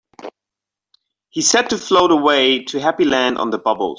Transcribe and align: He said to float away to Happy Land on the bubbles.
He 1.29 1.43
said 1.43 1.69
to 1.69 1.77
float 1.77 2.09
away 2.11 2.63
to 2.63 2.79
Happy 2.79 3.05
Land 3.05 3.37
on 3.37 3.51
the 3.51 3.59
bubbles. 3.59 3.89